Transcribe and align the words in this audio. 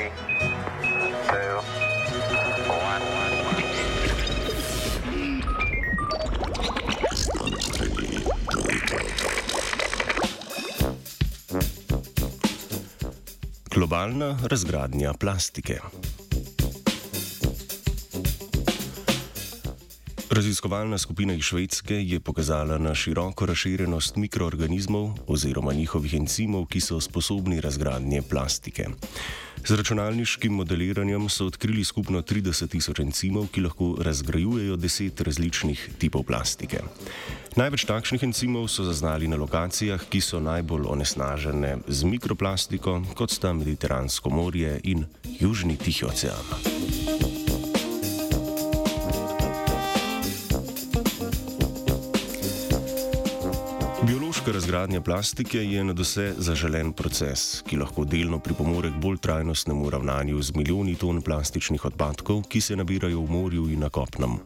Three, 0.00 0.10
two, 1.28 1.60
one. 2.68 3.04
Globalna 13.70 14.38
razgradnja 14.42 15.12
plastike. 15.14 15.80
Raziskovalna 20.30 20.98
skupina 20.98 21.34
iz 21.34 21.42
Švedske 21.42 21.94
je 21.94 22.20
pokazala 22.20 22.78
na 22.78 22.94
široko 22.94 23.46
razširjenost 23.46 24.16
mikroorganizmov 24.16 25.10
oziroma 25.26 25.72
njihovih 25.72 26.14
encimov, 26.14 26.66
ki 26.66 26.80
so 26.80 27.00
sposobni 27.00 27.60
razgradnje 27.60 28.22
plastike. 28.22 28.86
Z 29.66 29.76
računalniškim 29.76 30.52
modeliranjem 30.52 31.28
so 31.28 31.46
odkrili 31.46 31.84
skupno 31.84 32.22
30 32.22 32.68
tisoč 32.68 32.98
encimov, 32.98 33.48
ki 33.50 33.60
lahko 33.60 33.96
razgrajujejo 33.98 34.76
10 34.76 35.22
različnih 35.22 35.88
tipov 35.98 36.22
plastike. 36.22 36.78
Največ 37.56 37.84
takšnih 37.84 38.22
encimov 38.22 38.68
so 38.68 38.84
zaznali 38.84 39.28
na 39.28 39.36
lokacijah, 39.36 40.04
ki 40.10 40.20
so 40.20 40.40
najbolj 40.40 40.86
onesnažene 40.86 41.78
z 41.88 42.04
mikroplastiko, 42.04 43.02
kot 43.14 43.30
sta 43.30 43.52
Mediteransko 43.52 44.30
morje 44.30 44.80
in 44.84 45.04
Južni 45.40 45.76
Tihi 45.76 46.06
ocean. 46.06 47.39
Biološka 54.50 54.66
razgradnja 54.66 55.00
plastike 55.00 55.58
je 55.58 55.84
na 55.84 55.92
vse 55.94 56.32
zaželen 56.38 56.88
proces, 56.92 57.62
ki 57.62 57.76
lahko 57.78 58.02
delno 58.04 58.40
pripomore 58.42 58.88
k 58.90 58.98
bolj 58.98 59.20
trajnostnemu 59.22 59.90
ravnanju 59.90 60.42
z 60.42 60.54
milijoni 60.56 60.96
ton 60.98 61.22
plastičnih 61.22 61.84
odpadkov, 61.84 62.42
ki 62.50 62.60
se 62.60 62.76
nabirajo 62.76 63.20
v 63.20 63.30
morju 63.30 63.68
in 63.70 63.78
na 63.86 63.90
kopnem. 63.94 64.40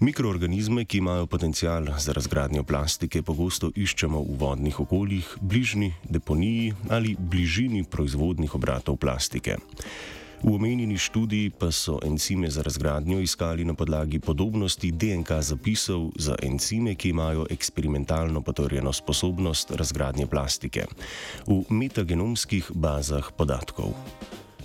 Mikroorganizme, 0.00 0.86
ki 0.88 1.02
imajo 1.04 1.26
potencial 1.26 1.92
za 1.98 2.16
razgradnjo 2.16 2.64
plastike, 2.64 3.22
pogosto 3.22 3.68
iščemo 3.76 4.22
v 4.24 4.38
vodnih 4.40 4.80
okoljih, 4.80 5.36
bližnji 5.40 5.92
deponiji 6.08 6.72
ali 6.88 7.16
bližini 7.18 7.84
proizvodnih 7.84 8.54
obratov 8.54 8.96
plastike. 8.96 9.58
V 10.38 10.54
omenjeni 10.54 10.98
študiji 10.98 11.50
pa 11.50 11.70
so 11.74 11.98
encime 12.06 12.50
za 12.50 12.62
razgradnjo 12.62 13.20
iskali 13.20 13.64
na 13.64 13.74
podlagi 13.74 14.18
podobnosti 14.18 14.90
DNK 14.90 15.30
zapisov 15.40 16.10
za 16.16 16.36
encime, 16.42 16.94
ki 16.94 17.08
imajo 17.08 17.46
eksperimentalno 17.50 18.40
potrjeno 18.40 18.92
sposobnost 18.92 19.70
razgradnje 19.70 20.26
plastike 20.26 20.86
v 21.46 21.62
metagenomskih 21.70 22.70
bazah 22.74 23.32
podatkov. 23.36 23.94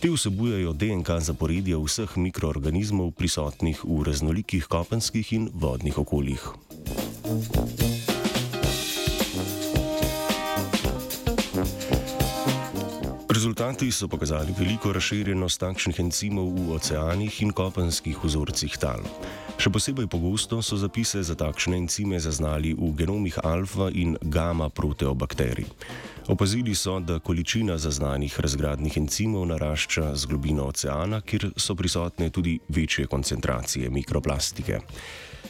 Te 0.00 0.08
vsebujejo 0.10 0.72
DNK 0.72 1.20
zaporedja 1.20 1.78
vseh 1.78 2.16
mikroorganizmov 2.16 3.10
prisotnih 3.12 3.84
v 3.84 4.02
raznolikih 4.06 4.64
kopenskih 4.70 5.32
in 5.32 5.50
vodnih 5.52 5.98
okoljih. 5.98 6.48
Rezultati 13.38 13.92
so 13.92 14.08
pokazali 14.08 14.50
veliko 14.58 14.90
razširjenost 14.92 15.60
takšnih 15.62 16.00
encimov 16.02 16.48
v 16.58 16.72
oceanih 16.74 17.36
in 17.44 17.52
kopenskih 17.54 18.18
vzorcih 18.18 18.74
tal. 18.82 18.98
Še 19.62 19.70
posebej 19.70 20.08
pogosto 20.10 20.58
so 20.58 20.74
zapise 20.74 21.22
za 21.22 21.38
takšne 21.38 21.78
encime 21.78 22.18
zaznali 22.18 22.74
v 22.74 22.90
genomih 22.98 23.38
alfa 23.46 23.92
in 23.94 24.18
gamma 24.26 24.66
proteobakterij. 24.74 25.70
Opazili 26.28 26.74
so, 26.74 27.00
da 27.00 27.18
količina 27.18 27.78
zaznanih 27.78 28.40
razgradnih 28.40 28.96
encimov 28.96 29.46
narašča 29.46 30.16
z 30.16 30.26
globino 30.26 30.64
oceana, 30.64 31.20
kjer 31.20 31.50
so 31.56 31.74
prisotne 31.74 32.30
tudi 32.30 32.58
večje 32.68 33.06
koncentracije 33.06 33.90
mikroplastike. 33.90 34.80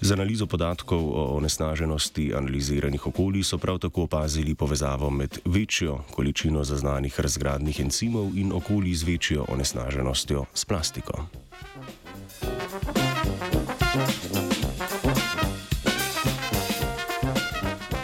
Z 0.00 0.12
analizo 0.12 0.46
podatkov 0.46 0.98
o 0.98 1.36
onesnaženosti 1.36 2.32
analiziranih 2.34 3.06
okolij 3.06 3.42
so 3.42 3.58
prav 3.58 3.78
tako 3.78 4.02
opazili 4.02 4.54
povezavo 4.54 5.10
med 5.10 5.38
večjo 5.44 5.98
količino 6.10 6.64
zaznanih 6.64 7.20
razgradnih 7.20 7.80
encimov 7.80 8.36
in 8.36 8.52
okolji 8.52 8.94
z 8.94 9.02
večjo 9.02 9.44
onesnaženostjo 9.48 10.44
s 10.54 10.64
plastiko. 10.64 11.26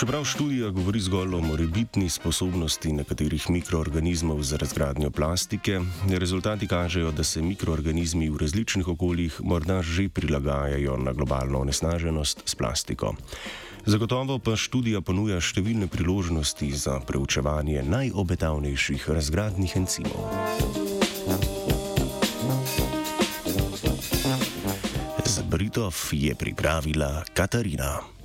Čeprav 0.00 0.24
študija 0.24 0.70
govori 0.70 1.00
zgolj 1.00 1.34
o 1.34 1.40
morebitni 1.40 2.08
sposobnosti 2.08 2.92
nekaterih 2.92 3.50
mikroorganizmov 3.50 4.42
za 4.42 4.56
razgradnjo 4.56 5.10
plastike, 5.10 5.80
rezultati 6.08 6.66
kažejo, 6.66 7.10
da 7.12 7.24
se 7.24 7.42
mikroorganizmi 7.42 8.30
v 8.30 8.38
različnih 8.40 8.88
okoljih 8.88 9.40
morda 9.44 9.82
že 9.82 10.08
prilagajajo 10.08 10.96
na 10.96 11.12
globalno 11.12 11.60
onesnaženost 11.60 12.42
s 12.44 12.54
plastiko. 12.54 13.12
Zagotovo 13.84 14.38
pa 14.38 14.56
študija 14.56 15.02
ponuja 15.04 15.36
številne 15.40 15.86
priložnosti 15.86 16.70
za 16.72 16.96
preučevanje 17.00 17.82
najobetavnejših 17.82 19.04
razgradnih 19.10 19.76
encimov. 19.76 20.32
Zbritov 25.28 25.92
je 26.12 26.32
pripravila 26.34 27.20
Katarina. 27.36 28.19